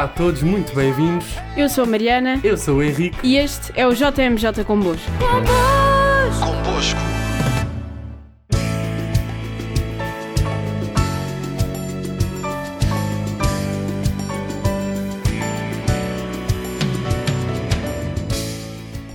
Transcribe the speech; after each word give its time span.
Olá 0.00 0.08
a 0.08 0.14
todos, 0.14 0.42
muito 0.42 0.74
bem-vindos. 0.74 1.26
Eu 1.54 1.68
sou 1.68 1.84
a 1.84 1.86
Mariana 1.86 2.40
Eu 2.42 2.56
sou 2.56 2.78
o 2.78 2.82
Henrique. 2.82 3.18
e 3.22 3.36
este 3.36 3.70
é 3.78 3.86
o 3.86 3.92
JMJ 3.92 4.64
Convosco. 4.66 5.04
Convosco. 5.18 6.98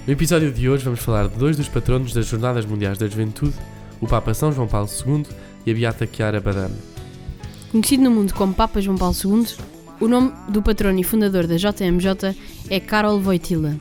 No 0.06 0.14
episódio 0.14 0.52
de 0.52 0.70
hoje 0.70 0.86
vamos 0.86 1.00
falar 1.00 1.28
de 1.28 1.36
dois 1.36 1.58
dos 1.58 1.68
patronos 1.68 2.14
das 2.14 2.28
Jornadas 2.28 2.64
Mundiais 2.64 3.00
da 3.00 3.08
Juventude, 3.08 3.56
o 4.00 4.06
Papa 4.06 4.36
São 4.36 4.52
João 4.52 4.68
Paulo 4.68 4.88
II 4.88 5.26
e 5.66 5.72
a 5.72 5.74
Beata 5.74 6.08
Chiara 6.08 6.40
Badano. 6.40 6.78
Conhecido 7.72 8.04
no 8.04 8.12
mundo 8.12 8.36
como 8.36 8.54
Papa 8.54 8.80
João 8.80 8.96
Paulo 9.00 9.16
II, 9.16 9.48
o 10.00 10.08
nome 10.08 10.34
do 10.50 10.62
patrono 10.62 11.00
e 11.00 11.04
fundador 11.04 11.48
da 11.48 11.56
JMJ 11.56 12.36
é 12.70 12.80
Karol 12.80 13.20
Wojtyla. 13.20 13.76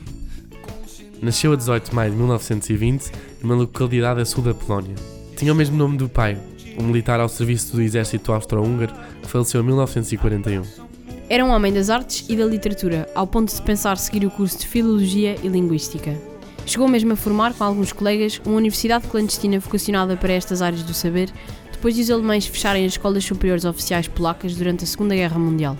Nasceu 1.21 1.53
a 1.53 1.55
18 1.55 1.89
de 1.89 1.95
maio 1.95 2.11
de 2.11 2.17
1920 2.17 3.11
numa 3.41 3.55
localidade 3.55 4.21
a 4.21 4.25
sul 4.25 4.43
da 4.43 4.53
Polónia. 4.53 4.95
Tinha 5.35 5.51
o 5.51 5.55
mesmo 5.55 5.77
nome 5.77 5.97
do 5.97 6.07
pai, 6.07 6.37
um 6.79 6.83
militar 6.83 7.19
ao 7.19 7.27
serviço 7.27 7.75
do 7.75 7.81
exército 7.81 8.31
austro-húngaro 8.31 8.93
que 9.21 9.27
faleceu 9.27 9.61
em 9.61 9.65
1941. 9.65 10.63
Era 11.27 11.43
um 11.43 11.49
homem 11.49 11.73
das 11.73 11.89
artes 11.89 12.25
e 12.29 12.35
da 12.35 12.45
literatura, 12.45 13.09
ao 13.15 13.25
ponto 13.25 13.53
de 13.53 13.61
pensar 13.61 13.97
seguir 13.97 14.25
o 14.25 14.31
curso 14.31 14.59
de 14.59 14.67
Filologia 14.67 15.35
e 15.43 15.47
Linguística. 15.47 16.15
Chegou 16.65 16.87
mesmo 16.87 17.13
a 17.13 17.15
formar, 17.15 17.53
com 17.53 17.63
alguns 17.63 17.91
colegas, 17.91 18.39
uma 18.45 18.57
universidade 18.57 19.07
clandestina 19.07 19.59
vocacionada 19.59 20.15
para 20.15 20.33
estas 20.33 20.61
áreas 20.61 20.83
do 20.83 20.93
saber, 20.93 21.29
depois 21.71 21.95
de 21.95 22.01
os 22.01 22.11
alemães 22.11 22.45
fecharem 22.45 22.85
as 22.85 22.93
escolas 22.93 23.23
superiores 23.23 23.65
oficiais 23.65 24.07
polacas 24.07 24.55
durante 24.55 24.83
a 24.83 24.87
Segunda 24.87 25.15
Guerra 25.15 25.39
Mundial. 25.39 25.75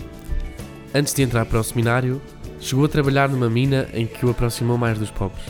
Antes 0.97 1.13
de 1.13 1.23
entrar 1.23 1.45
para 1.45 1.59
o 1.59 1.63
seminário, 1.63 2.21
chegou 2.57 2.85
a 2.85 2.87
trabalhar 2.87 3.27
numa 3.27 3.49
mina 3.49 3.85
em 3.93 4.07
que 4.07 4.25
o 4.25 4.29
aproximou 4.29 4.77
mais 4.77 4.97
dos 4.97 5.11
pobres. 5.11 5.43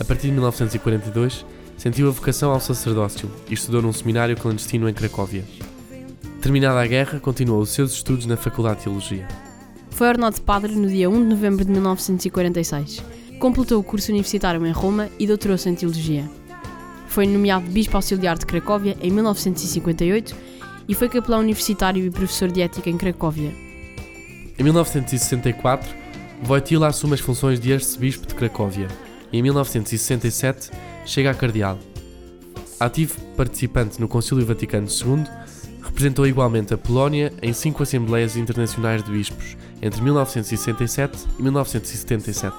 A 0.00 0.04
partir 0.06 0.28
de 0.28 0.32
1942, 0.32 1.44
sentiu 1.76 2.08
a 2.08 2.10
vocação 2.10 2.50
ao 2.50 2.60
sacerdócio 2.60 3.30
e 3.46 3.52
estudou 3.52 3.82
num 3.82 3.92
seminário 3.92 4.34
clandestino 4.38 4.88
em 4.88 4.94
Cracóvia. 4.94 5.44
Terminada 6.40 6.80
a 6.80 6.86
guerra, 6.86 7.20
continuou 7.20 7.60
os 7.60 7.68
seus 7.68 7.92
estudos 7.92 8.24
na 8.24 8.38
Faculdade 8.38 8.78
de 8.78 8.84
Teologia. 8.84 9.28
Foi 9.90 10.08
ordenado 10.08 10.40
padre 10.40 10.74
no 10.74 10.88
dia 10.88 11.10
1 11.10 11.12
de 11.12 11.28
novembro 11.28 11.62
de 11.62 11.72
1946. 11.72 13.02
Completou 13.38 13.78
o 13.78 13.84
curso 13.84 14.10
universitário 14.10 14.66
em 14.66 14.72
Roma 14.72 15.10
e 15.18 15.26
doutorou-se 15.26 15.68
em 15.68 15.74
Teologia. 15.74 16.24
Foi 17.06 17.26
nomeado 17.26 17.70
Bispo 17.70 17.96
Auxiliar 17.96 18.38
de 18.38 18.46
Cracóvia 18.46 18.96
em 19.02 19.10
1958 19.10 20.34
e 20.88 20.94
foi 20.94 21.10
capelão 21.10 21.40
universitário 21.40 22.02
e 22.02 22.10
professor 22.10 22.50
de 22.50 22.62
ética 22.62 22.88
em 22.88 22.96
Cracóvia. 22.96 23.65
Em 24.58 24.62
1964, 24.62 25.94
Wojtyla 26.46 26.88
assume 26.88 27.14
as 27.14 27.20
funções 27.20 27.60
de 27.60 27.72
arcebispo 27.72 28.26
de 28.26 28.34
Cracóvia 28.34 28.88
e 29.30 29.38
em 29.38 29.42
1967 29.42 30.70
chega 31.04 31.30
a 31.30 31.34
cardeal. 31.34 31.78
Ativo 32.80 33.20
participante 33.36 34.00
no 34.00 34.08
Concílio 34.08 34.46
Vaticano 34.46 34.86
II, 34.86 35.24
representou 35.82 36.26
igualmente 36.26 36.72
a 36.72 36.78
Polónia 36.78 37.32
em 37.42 37.52
cinco 37.52 37.82
Assembleias 37.82 38.36
Internacionais 38.36 39.02
de 39.02 39.10
Bispos 39.10 39.56
entre 39.82 40.00
1967 40.00 41.26
e 41.38 41.42
1977. 41.42 42.56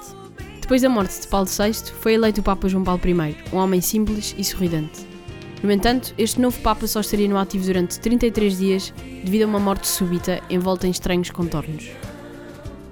Depois 0.60 0.82
da 0.82 0.88
morte 0.88 1.20
de 1.20 1.26
Paulo 1.26 1.46
VI, 1.46 1.92
foi 2.00 2.14
eleito 2.14 2.40
o 2.40 2.44
Papa 2.44 2.68
João 2.68 2.84
Paulo 2.84 3.00
I, 3.04 3.36
um 3.52 3.56
homem 3.56 3.80
simples 3.80 4.34
e 4.38 4.44
sorridente. 4.44 5.17
No 5.62 5.72
entanto, 5.72 6.14
este 6.16 6.40
novo 6.40 6.60
Papa 6.60 6.86
só 6.86 7.00
estaria 7.00 7.28
no 7.28 7.36
ativo 7.36 7.64
durante 7.64 7.98
33 7.98 8.58
dias 8.58 8.94
devido 9.24 9.42
a 9.42 9.46
uma 9.46 9.58
morte 9.58 9.88
súbita 9.88 10.40
envolta 10.48 10.86
em 10.86 10.90
estranhos 10.90 11.30
contornos. 11.30 11.90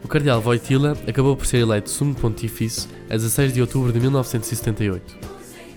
O 0.03 0.09
cardeal 0.09 0.41
Wojtyla 0.41 0.97
acabou 1.07 1.37
por 1.37 1.47
ser 1.47 1.59
eleito 1.59 1.91
sumo 1.91 2.15
pontífice 2.15 2.89
a 3.09 3.15
16 3.15 3.53
de 3.53 3.61
outubro 3.61 3.93
de 3.93 4.01
1978. 4.01 5.17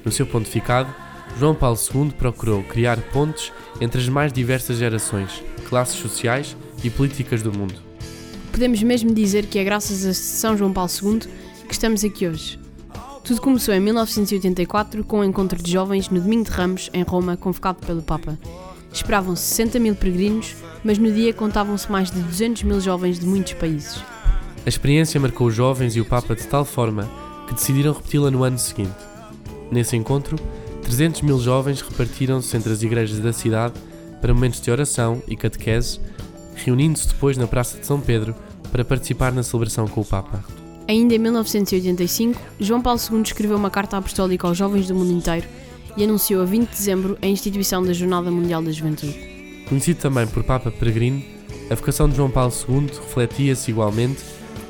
No 0.03 0.11
seu 0.11 0.25
pontificado, 0.25 0.93
João 1.37 1.53
Paulo 1.53 1.77
II 1.77 2.11
procurou 2.17 2.63
criar 2.63 2.97
pontes 3.11 3.51
entre 3.79 4.01
as 4.01 4.09
mais 4.09 4.33
diversas 4.33 4.77
gerações, 4.77 5.43
classes 5.67 5.99
sociais 5.99 6.57
e 6.83 6.89
políticas 6.89 7.41
do 7.41 7.51
mundo. 7.51 7.75
Podemos 8.51 8.81
mesmo 8.81 9.13
dizer 9.13 9.45
que 9.45 9.59
é 9.59 9.63
graças 9.63 10.05
a 10.05 10.13
São 10.13 10.57
João 10.57 10.73
Paulo 10.73 10.89
II 11.01 11.19
que 11.67 11.73
estamos 11.73 12.03
aqui 12.03 12.27
hoje. 12.27 12.59
Tudo 13.29 13.41
começou 13.41 13.75
em 13.75 13.79
1984 13.79 15.03
com 15.03 15.17
o 15.17 15.19
um 15.19 15.23
encontro 15.23 15.61
de 15.61 15.71
jovens 15.71 16.09
no 16.09 16.19
Domingo 16.19 16.45
de 16.45 16.49
Ramos, 16.49 16.89
em 16.91 17.03
Roma, 17.03 17.37
convocado 17.37 17.77
pelo 17.85 18.01
Papa. 18.01 18.35
Esperavam-se 18.91 19.43
60 19.43 19.77
mil 19.77 19.93
peregrinos, 19.93 20.55
mas 20.83 20.97
no 20.97 21.11
dia 21.11 21.31
contavam-se 21.31 21.91
mais 21.91 22.09
de 22.09 22.19
200 22.23 22.63
mil 22.63 22.81
jovens 22.81 23.19
de 23.19 23.27
muitos 23.27 23.53
países. 23.53 24.01
A 24.65 24.67
experiência 24.67 25.19
marcou 25.19 25.45
os 25.45 25.53
jovens 25.53 25.95
e 25.95 26.01
o 26.01 26.05
Papa 26.05 26.35
de 26.35 26.47
tal 26.47 26.65
forma 26.65 27.07
que 27.47 27.53
decidiram 27.53 27.93
repeti-la 27.93 28.31
no 28.31 28.43
ano 28.43 28.57
seguinte. 28.57 28.97
Nesse 29.69 29.95
encontro, 29.95 30.35
300 30.81 31.21
mil 31.21 31.39
jovens 31.39 31.81
repartiram-se 31.81 32.57
entre 32.57 32.73
as 32.73 32.81
igrejas 32.81 33.19
da 33.19 33.31
cidade 33.31 33.75
para 34.19 34.33
momentos 34.33 34.59
de 34.59 34.71
oração 34.71 35.21
e 35.27 35.35
catequese, 35.35 35.99
reunindo-se 36.55 37.07
depois 37.09 37.37
na 37.37 37.45
Praça 37.45 37.77
de 37.77 37.85
São 37.85 38.01
Pedro 38.01 38.33
para 38.71 38.83
participar 38.83 39.31
na 39.31 39.43
celebração 39.43 39.87
com 39.87 40.01
o 40.01 40.05
Papa. 40.05 40.43
Ainda 40.89 41.13
em 41.13 41.19
1985, 41.19 42.41
João 42.59 42.81
Paulo 42.81 42.99
II 42.99 43.21
escreveu 43.21 43.55
uma 43.55 43.69
carta 43.69 43.95
apostólica 43.95 44.47
aos 44.47 44.57
jovens 44.57 44.87
do 44.87 44.95
mundo 44.95 45.11
inteiro 45.11 45.45
e 45.95 46.03
anunciou 46.03 46.41
a 46.41 46.45
20 46.45 46.67
de 46.67 46.75
dezembro 46.75 47.15
a 47.21 47.27
instituição 47.27 47.83
da 47.83 47.93
Jornada 47.93 48.31
Mundial 48.31 48.59
da 48.63 48.71
Juventude. 48.71 49.13
Conhecido 49.69 49.99
também 49.99 50.25
por 50.25 50.43
Papa 50.43 50.71
Peregrino, 50.71 51.21
a 51.69 51.75
vocação 51.75 52.09
de 52.09 52.15
João 52.15 52.31
Paulo 52.31 52.51
II 52.67 52.87
refletia-se 52.87 53.69
igualmente 53.69 54.23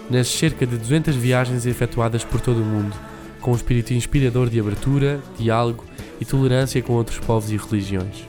nas 0.09 0.27
cerca 0.27 0.67
de 0.67 0.75
200 0.77 1.15
viagens 1.15 1.65
efetuadas 1.65 2.25
por 2.25 2.41
todo 2.41 2.61
o 2.61 2.65
mundo, 2.65 2.93
com 3.39 3.53
um 3.53 3.55
espírito 3.55 3.93
inspirador 3.93 4.49
de 4.49 4.59
abertura, 4.59 5.23
diálogo 5.37 5.85
e 6.19 6.25
tolerância 6.25 6.81
com 6.81 6.95
outros 6.95 7.17
povos 7.19 7.49
e 7.49 7.55
religiões. 7.55 8.25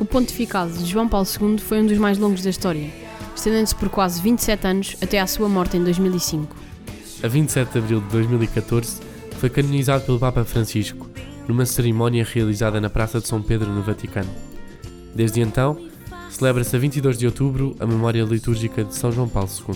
O 0.00 0.04
pontificado 0.06 0.72
de 0.72 0.86
João 0.86 1.06
Paulo 1.06 1.28
II 1.28 1.58
foi 1.58 1.82
um 1.82 1.86
dos 1.86 1.98
mais 1.98 2.16
longos 2.16 2.42
da 2.42 2.48
história, 2.48 2.90
estendendo-se 3.36 3.74
por 3.74 3.90
quase 3.90 4.18
27 4.22 4.66
anos 4.66 4.96
até 5.02 5.20
à 5.20 5.26
sua 5.26 5.46
morte 5.46 5.76
em 5.76 5.84
2005. 5.84 6.68
A 7.20 7.26
27 7.26 7.72
de 7.72 7.78
abril 7.78 8.00
de 8.00 8.06
2014, 8.10 9.00
foi 9.38 9.50
canonizado 9.50 10.04
pelo 10.04 10.20
Papa 10.20 10.44
Francisco, 10.44 11.10
numa 11.48 11.66
cerimónia 11.66 12.24
realizada 12.24 12.80
na 12.80 12.88
Praça 12.88 13.20
de 13.20 13.26
São 13.26 13.42
Pedro, 13.42 13.68
no 13.68 13.82
Vaticano. 13.82 14.30
Desde 15.16 15.40
então, 15.40 15.76
celebra-se 16.30 16.76
a 16.76 16.78
22 16.78 17.18
de 17.18 17.26
outubro 17.26 17.74
a 17.80 17.86
memória 17.86 18.22
litúrgica 18.22 18.84
de 18.84 18.94
São 18.94 19.10
João 19.10 19.28
Paulo 19.28 19.48
II. 19.50 19.74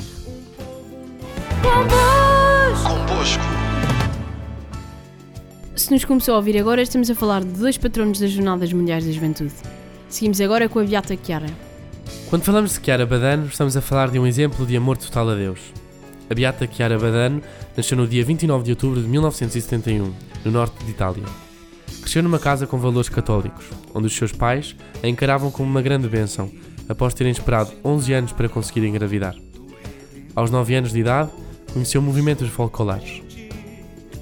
Convosco. 2.85 3.43
Se 5.75 5.91
nos 5.91 6.05
começou 6.05 6.35
a 6.35 6.37
ouvir 6.37 6.57
agora, 6.59 6.81
estamos 6.81 7.11
a 7.11 7.15
falar 7.17 7.43
de 7.43 7.59
dois 7.59 7.77
patronos 7.77 8.21
das 8.21 8.31
Jornadas 8.31 8.73
Mundiais 8.73 9.05
da 9.05 9.11
Juventude. 9.11 9.55
Seguimos 10.09 10.41
agora 10.41 10.69
com 10.69 10.79
a 10.79 10.85
Beata 10.85 11.19
Chiara. 11.21 11.49
Quando 12.31 12.45
falamos 12.45 12.73
de 12.73 12.85
Chiara 12.85 13.05
Badano, 13.05 13.47
estamos 13.47 13.77
a 13.77 13.81
falar 13.81 14.11
de 14.11 14.19
um 14.21 14.27
exemplo 14.29 14.65
de 14.65 14.77
amor 14.77 14.97
total 14.97 15.31
a 15.31 15.35
Deus. 15.35 15.82
A 16.33 16.35
Beata 16.35 16.67
Chiara 16.67 16.99
Badano 16.99 17.43
nasceu 17.77 17.95
no 17.95 18.09
dia 18.09 18.25
29 18.25 18.65
de 18.65 18.71
outubro 18.71 19.03
de 19.03 19.07
1971, 19.07 20.15
no 20.47 20.51
norte 20.51 20.83
de 20.83 20.91
Itália. 20.91 21.23
Cresceu 22.01 22.23
numa 22.23 22.39
casa 22.39 22.67
com 22.67 22.79
valores 22.79 23.11
católicos, 23.11 23.67
onde 23.95 24.07
os 24.07 24.17
seus 24.17 24.33
pais 24.33 24.75
a 25.03 25.09
encaravam 25.09 25.51
como 25.51 25.69
uma 25.69 25.83
grande 25.83 26.09
bênção, 26.09 26.51
após 26.89 27.13
terem 27.13 27.31
esperado 27.31 27.71
11 27.85 28.15
anos 28.15 28.33
para 28.33 28.49
conseguir 28.49 28.87
engravidar. 28.87 29.37
Aos 30.35 30.51
9 30.51 30.75
anos 30.75 30.93
de 30.93 31.01
idade, 31.01 31.31
conheceu 31.71 32.01
movimentos 32.01 32.49
folclóricos. 32.49 33.21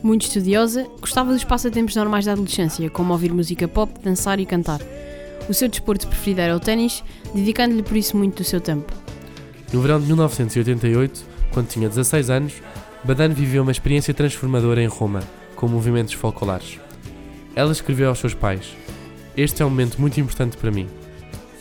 Muito 0.02 0.22
estudiosa, 0.22 0.88
gostava 1.00 1.32
dos 1.32 1.44
passatempos 1.44 1.94
normais 1.94 2.24
da 2.24 2.32
adolescência, 2.32 2.90
como 2.90 3.12
ouvir 3.12 3.32
música 3.32 3.68
pop, 3.68 3.92
dançar 4.02 4.40
e 4.40 4.46
cantar. 4.46 4.80
O 5.48 5.54
seu 5.54 5.68
desporto 5.68 6.08
preferido 6.08 6.40
era 6.40 6.56
o 6.56 6.58
ténis, 6.58 7.04
dedicando-lhe 7.32 7.84
por 7.84 7.96
isso 7.96 8.16
muito 8.16 8.38
do 8.38 8.44
seu 8.44 8.60
tempo. 8.60 8.92
No 9.72 9.80
verão 9.80 10.00
de 10.00 10.06
1988, 10.06 11.29
quando 11.50 11.68
tinha 11.68 11.88
16 11.88 12.30
anos, 12.30 12.54
Badano 13.02 13.34
viveu 13.34 13.62
uma 13.62 13.72
experiência 13.72 14.12
transformadora 14.12 14.82
em 14.82 14.86
Roma, 14.86 15.20
com 15.56 15.66
movimentos 15.66 16.14
folclóricos. 16.14 16.78
Ela 17.54 17.72
escreveu 17.72 18.08
aos 18.08 18.18
seus 18.18 18.34
pais: 18.34 18.76
Este 19.36 19.62
é 19.62 19.66
um 19.66 19.70
momento 19.70 20.00
muito 20.00 20.20
importante 20.20 20.56
para 20.56 20.70
mim. 20.70 20.88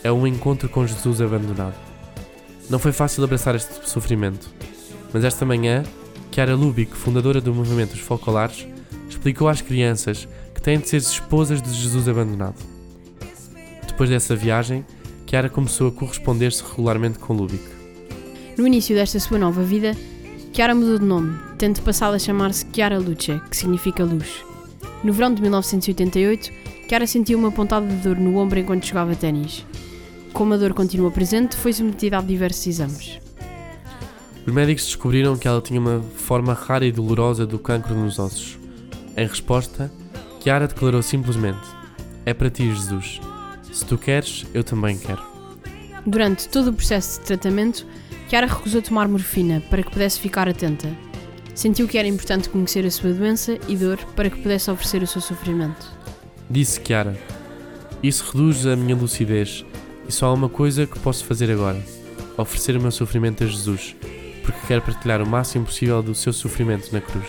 É 0.02 0.10
um 0.10 0.26
encontro 0.26 0.68
com 0.68 0.86
Jesus 0.86 1.20
abandonado. 1.20 1.74
Não 2.68 2.78
foi 2.78 2.92
fácil 2.92 3.24
abraçar 3.24 3.54
este 3.54 3.88
sofrimento, 3.88 4.48
mas 5.12 5.24
esta 5.24 5.44
manhã, 5.44 5.82
Chiara 6.30 6.54
Lubick, 6.54 6.96
fundadora 6.96 7.40
do 7.40 7.54
movimento 7.54 7.90
dos 7.90 8.00
Folcolares, 8.00 8.66
explicou 9.08 9.48
às 9.48 9.60
crianças 9.60 10.28
que 10.54 10.62
têm 10.62 10.78
de 10.78 10.88
ser 10.88 10.98
esposas 10.98 11.60
de 11.60 11.72
Jesus 11.72 12.08
abandonado. 12.08 12.56
Depois 13.86 14.08
dessa 14.08 14.36
viagem, 14.36 14.84
Chiara 15.26 15.48
começou 15.48 15.88
a 15.88 15.92
corresponder-se 15.92 16.62
regularmente 16.62 17.18
com 17.18 17.34
Lubick. 17.34 17.79
No 18.60 18.66
início 18.66 18.94
desta 18.94 19.18
sua 19.18 19.38
nova 19.38 19.62
vida, 19.62 19.96
Chiara 20.52 20.74
mudou 20.74 20.98
de 20.98 21.04
nome, 21.06 21.34
tendo 21.56 21.80
passado 21.80 22.12
a 22.12 22.18
chamar-se 22.18 22.66
Chiara 22.70 22.98
Luce, 22.98 23.40
que 23.48 23.56
significa 23.56 24.04
luz. 24.04 24.44
No 25.02 25.14
verão 25.14 25.32
de 25.32 25.40
1988, 25.40 26.52
Chiara 26.86 27.06
sentiu 27.06 27.38
uma 27.38 27.50
pontada 27.50 27.86
de 27.86 27.94
dor 28.02 28.18
no 28.18 28.36
ombro 28.36 28.58
enquanto 28.58 28.86
jogava 28.86 29.16
ténis. 29.16 29.64
Como 30.34 30.52
a 30.52 30.58
dor 30.58 30.74
continuou 30.74 31.10
presente, 31.10 31.56
foi 31.56 31.72
submetida 31.72 32.18
a 32.18 32.20
diversos 32.20 32.66
exames. 32.66 33.18
Os 34.46 34.52
médicos 34.52 34.84
descobriram 34.84 35.38
que 35.38 35.48
ela 35.48 35.62
tinha 35.62 35.80
uma 35.80 36.02
forma 36.02 36.52
rara 36.52 36.84
e 36.84 36.92
dolorosa 36.92 37.46
do 37.46 37.58
cancro 37.58 37.94
nos 37.94 38.18
ossos. 38.18 38.58
Em 39.16 39.26
resposta, 39.26 39.90
Chiara 40.38 40.68
declarou 40.68 41.00
simplesmente: 41.00 41.66
É 42.26 42.34
para 42.34 42.50
ti, 42.50 42.66
Jesus. 42.66 43.22
Se 43.72 43.86
tu 43.86 43.96
queres, 43.96 44.44
eu 44.52 44.62
também 44.62 44.98
quero. 44.98 45.22
Durante 46.04 46.46
todo 46.46 46.68
o 46.68 46.74
processo 46.74 47.20
de 47.20 47.26
tratamento, 47.26 47.86
Chiara 48.30 48.46
recusou 48.46 48.80
tomar 48.80 49.08
morfina 49.08 49.60
para 49.68 49.82
que 49.82 49.90
pudesse 49.90 50.20
ficar 50.20 50.48
atenta. 50.48 50.88
Sentiu 51.52 51.88
que 51.88 51.98
era 51.98 52.06
importante 52.06 52.48
conhecer 52.48 52.86
a 52.86 52.90
sua 52.90 53.12
doença 53.12 53.58
e 53.66 53.74
dor 53.74 53.98
para 54.14 54.30
que 54.30 54.40
pudesse 54.40 54.70
oferecer 54.70 55.02
o 55.02 55.06
seu 55.06 55.20
sofrimento. 55.20 55.90
Disse 56.48 56.80
Chiara: 56.80 57.18
Isso 58.00 58.30
reduz 58.30 58.64
a 58.66 58.76
minha 58.76 58.94
lucidez 58.94 59.64
e 60.08 60.12
só 60.12 60.26
há 60.26 60.32
uma 60.32 60.48
coisa 60.48 60.86
que 60.86 60.96
posso 61.00 61.24
fazer 61.24 61.50
agora: 61.50 61.82
oferecer 62.36 62.76
o 62.76 62.80
meu 62.80 62.92
sofrimento 62.92 63.42
a 63.42 63.48
Jesus, 63.48 63.96
porque 64.44 64.64
quero 64.68 64.82
partilhar 64.82 65.20
o 65.20 65.28
máximo 65.28 65.64
possível 65.64 66.00
do 66.00 66.14
seu 66.14 66.32
sofrimento 66.32 66.92
na 66.92 67.00
cruz. 67.00 67.26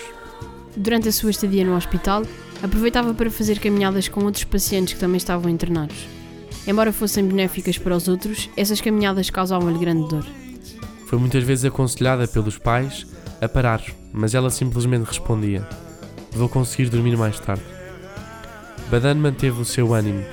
Durante 0.78 1.10
a 1.10 1.12
sua 1.12 1.32
estadia 1.32 1.66
no 1.66 1.76
hospital, 1.76 2.22
aproveitava 2.62 3.12
para 3.16 3.32
fazer 3.32 3.58
caminhadas 3.58 4.08
com 4.08 4.24
outros 4.24 4.44
pacientes 4.44 4.94
que 4.94 5.00
também 5.00 5.18
estavam 5.18 5.50
internados. 5.50 6.08
Embora 6.68 6.94
fossem 6.94 7.28
benéficas 7.28 7.80
para 7.80 7.96
os 7.96 8.08
outros, 8.08 8.52
essas 8.56 8.80
caminhadas 8.80 9.32
causavam-lhe 9.32 9.80
grande 9.80 10.08
dor. 10.08 10.41
Foi 11.12 11.20
muitas 11.20 11.44
vezes 11.44 11.66
aconselhada 11.66 12.26
pelos 12.26 12.58
pais 12.58 13.06
a 13.42 13.50
parar, 13.50 13.84
mas 14.14 14.34
ela 14.34 14.50
simplesmente 14.50 15.04
respondia: 15.04 15.68
Vou 16.32 16.48
conseguir 16.48 16.90
dormir 16.90 17.18
mais 17.18 17.38
tarde. 17.38 17.66
Badan 18.90 19.16
manteve 19.16 19.60
o 19.60 19.66
seu 19.66 19.94
ânimo, 19.94 20.24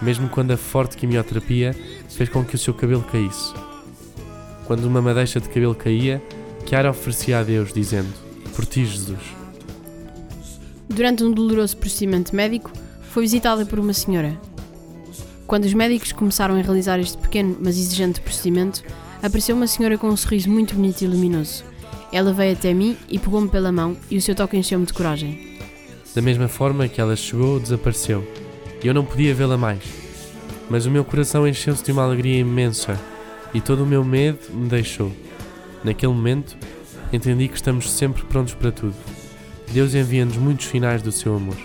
mesmo 0.00 0.28
quando 0.28 0.52
a 0.52 0.56
forte 0.56 0.96
quimioterapia 0.96 1.74
fez 2.08 2.28
com 2.28 2.44
que 2.44 2.54
o 2.54 2.58
seu 2.58 2.72
cabelo 2.72 3.02
caísse. 3.02 3.52
Quando 4.64 4.84
uma 4.84 5.02
madeixa 5.02 5.40
de 5.40 5.48
cabelo 5.48 5.74
caía, 5.74 6.22
Chiara 6.64 6.90
oferecia 6.90 7.40
a 7.40 7.42
Deus, 7.42 7.72
dizendo: 7.72 8.14
Por 8.54 8.64
ti, 8.64 8.86
Jesus. 8.86 9.34
Durante 10.88 11.24
um 11.24 11.32
doloroso 11.32 11.76
procedimento 11.78 12.36
médico, 12.36 12.70
foi 13.10 13.24
visitada 13.24 13.66
por 13.66 13.80
uma 13.80 13.92
senhora. 13.92 14.40
Quando 15.48 15.64
os 15.64 15.74
médicos 15.74 16.12
começaram 16.12 16.54
a 16.54 16.62
realizar 16.62 17.00
este 17.00 17.18
pequeno, 17.18 17.56
mas 17.60 17.76
exigente 17.76 18.20
procedimento, 18.20 18.84
apareceu 19.22 19.56
uma 19.56 19.66
senhora 19.66 19.98
com 19.98 20.08
um 20.08 20.16
sorriso 20.16 20.50
muito 20.50 20.74
bonito 20.74 21.02
e 21.02 21.06
luminoso. 21.06 21.64
Ela 22.12 22.32
veio 22.32 22.52
até 22.52 22.72
mim 22.72 22.96
e 23.08 23.18
pegou-me 23.18 23.48
pela 23.48 23.70
mão 23.70 23.96
e 24.10 24.16
o 24.16 24.22
seu 24.22 24.34
toque 24.34 24.56
encheu-me 24.56 24.86
de 24.86 24.92
coragem. 24.92 25.58
Da 26.14 26.22
mesma 26.22 26.48
forma 26.48 26.88
que 26.88 27.00
ela 27.00 27.14
chegou, 27.14 27.60
desapareceu. 27.60 28.26
E 28.82 28.86
eu 28.86 28.94
não 28.94 29.04
podia 29.04 29.34
vê-la 29.34 29.56
mais. 29.56 29.82
Mas 30.70 30.86
o 30.86 30.90
meu 30.90 31.04
coração 31.04 31.46
encheu-se 31.46 31.84
de 31.84 31.92
uma 31.92 32.04
alegria 32.04 32.38
imensa 32.38 32.98
e 33.52 33.60
todo 33.60 33.84
o 33.84 33.86
meu 33.86 34.04
medo 34.04 34.38
me 34.50 34.68
deixou. 34.68 35.12
Naquele 35.84 36.12
momento, 36.12 36.56
entendi 37.12 37.48
que 37.48 37.56
estamos 37.56 37.90
sempre 37.90 38.24
prontos 38.24 38.54
para 38.54 38.72
tudo. 38.72 38.94
Deus 39.72 39.94
envia-nos 39.94 40.36
muitos 40.36 40.66
sinais 40.66 41.02
do 41.02 41.12
seu 41.12 41.36
amor. 41.36 41.56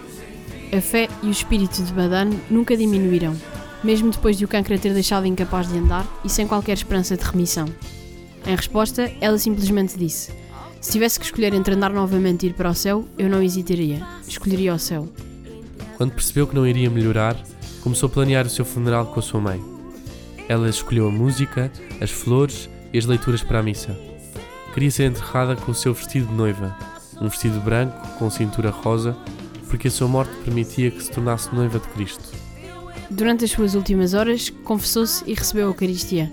A 0.75 0.81
fé 0.81 1.07
e 1.21 1.27
o 1.27 1.31
espírito 1.31 1.83
de 1.83 1.93
Badan 1.93 2.31
nunca 2.49 2.75
diminuíram, 2.75 3.35
mesmo 3.83 4.11
depois 4.11 4.37
de 4.37 4.45
o 4.45 4.47
câncer 4.47 4.79
ter 4.79 4.93
deixado 4.93 5.27
incapaz 5.27 5.67
de 5.67 5.77
andar 5.77 6.07
e 6.23 6.29
sem 6.29 6.47
qualquer 6.47 6.73
esperança 6.73 7.17
de 7.17 7.23
remissão. 7.23 7.67
Em 8.45 8.55
resposta, 8.55 9.11
ela 9.19 9.37
simplesmente 9.37 9.97
disse: 9.97 10.31
Se 10.79 10.91
tivesse 10.91 11.19
que 11.19 11.25
escolher 11.25 11.53
entre 11.53 11.75
andar 11.75 11.91
novamente 11.91 12.45
e 12.45 12.49
ir 12.49 12.53
para 12.53 12.69
o 12.69 12.75
céu, 12.75 13.05
eu 13.17 13.29
não 13.29 13.41
hesitaria. 13.41 14.05
Escolheria 14.27 14.73
o 14.73 14.79
céu. 14.79 15.07
Quando 15.97 16.13
percebeu 16.13 16.47
que 16.47 16.55
não 16.55 16.67
iria 16.67 16.89
melhorar, 16.89 17.37
começou 17.81 18.07
a 18.07 18.11
planear 18.11 18.45
o 18.45 18.49
seu 18.49 18.65
funeral 18.65 19.07
com 19.07 19.19
a 19.19 19.23
sua 19.23 19.39
mãe. 19.39 19.63
Ela 20.47 20.69
escolheu 20.69 21.07
a 21.07 21.11
música, 21.11 21.71
as 22.01 22.11
flores 22.11 22.69
e 22.91 22.97
as 22.97 23.05
leituras 23.05 23.43
para 23.43 23.59
a 23.59 23.63
missa. 23.63 23.97
Queria 24.73 24.91
ser 24.91 25.05
enterrada 25.05 25.55
com 25.55 25.71
o 25.71 25.75
seu 25.75 25.93
vestido 25.93 26.27
de 26.27 26.33
noiva, 26.33 26.75
um 27.21 27.29
vestido 27.29 27.59
branco 27.61 27.95
com 28.17 28.29
cintura 28.29 28.69
rosa, 28.69 29.15
porque 29.69 29.87
a 29.87 29.91
sua 29.91 30.07
morte 30.07 30.35
permitia 30.43 30.91
que 30.91 31.01
se 31.01 31.11
tornasse 31.11 31.53
noiva 31.53 31.79
de 31.79 31.87
Cristo. 31.89 32.42
Durante 33.13 33.45
as 33.45 33.51
suas 33.51 33.75
últimas 33.75 34.15
horas, 34.15 34.49
confessou-se 34.63 35.23
e 35.29 35.35
recebeu 35.35 35.67
a 35.67 35.69
Eucaristia. 35.69 36.31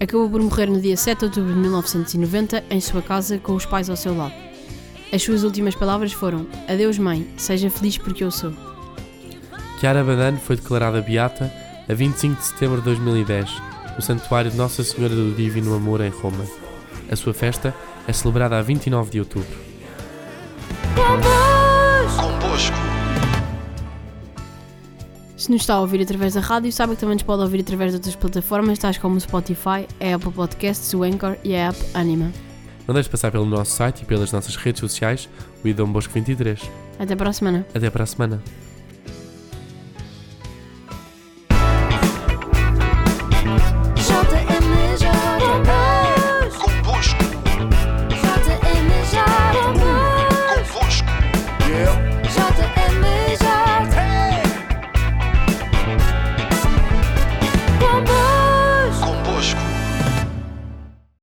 Acabou 0.00 0.30
por 0.30 0.40
morrer 0.40 0.66
no 0.66 0.80
dia 0.80 0.96
7 0.96 1.18
de 1.18 1.24
outubro 1.26 1.52
de 1.52 1.58
1990 1.58 2.64
em 2.70 2.80
sua 2.80 3.02
casa 3.02 3.36
com 3.36 3.52
os 3.52 3.66
pais 3.66 3.90
ao 3.90 3.96
seu 3.96 4.16
lado. 4.16 4.32
As 5.12 5.22
suas 5.22 5.42
últimas 5.44 5.74
palavras 5.74 6.10
foram: 6.10 6.46
Adeus, 6.66 6.98
mãe, 6.98 7.28
seja 7.36 7.68
feliz 7.68 7.98
porque 7.98 8.24
eu 8.24 8.30
sou. 8.30 8.50
Chiara 9.78 10.02
Badan 10.02 10.38
foi 10.38 10.56
declarada 10.56 11.02
beata 11.02 11.52
a 11.86 11.92
25 11.92 12.40
de 12.40 12.46
setembro 12.46 12.78
de 12.78 12.84
2010, 12.84 13.50
no 13.94 14.00
Santuário 14.00 14.50
de 14.50 14.56
Nossa 14.56 14.82
Senhora 14.82 15.14
do 15.14 15.34
Divino 15.34 15.74
Amor 15.74 16.00
em 16.00 16.08
Roma. 16.08 16.46
A 17.10 17.16
sua 17.16 17.34
festa 17.34 17.74
é 18.06 18.12
celebrada 18.14 18.58
a 18.58 18.62
29 18.62 19.10
de 19.10 19.20
outubro. 19.20 19.67
Se 25.48 25.52
nos 25.52 25.62
está 25.62 25.76
a 25.76 25.80
ouvir 25.80 26.02
através 26.02 26.34
da 26.34 26.42
rádio, 26.42 26.70
sabe 26.70 26.94
que 26.94 27.00
também 27.00 27.14
nos 27.14 27.22
pode 27.22 27.40
ouvir 27.40 27.62
através 27.62 27.92
de 27.92 27.96
outras 27.96 28.14
plataformas, 28.14 28.78
tais 28.78 28.98
como 28.98 29.16
o 29.16 29.20
Spotify, 29.20 29.88
a 29.98 30.14
Apple 30.14 30.30
Podcasts, 30.30 30.92
o 30.92 31.02
Anchor 31.02 31.38
e 31.42 31.56
a 31.56 31.70
app 31.70 31.78
Anima. 31.94 32.30
Não 32.86 32.92
deixe 32.92 33.08
de 33.08 33.12
passar 33.12 33.32
pelo 33.32 33.46
nosso 33.46 33.72
site 33.72 34.02
e 34.02 34.04
pelas 34.04 34.30
nossas 34.30 34.56
redes 34.56 34.80
sociais, 34.80 35.26
o 35.64 35.68
Idom 35.68 35.90
Bosco 35.90 36.12
23. 36.12 36.60
Até 36.98 37.16
para 37.16 37.30
a 37.30 37.32
semana. 37.32 37.66
Até 37.74 37.88
para 37.88 38.04
a 38.04 38.06
semana. 38.06 38.42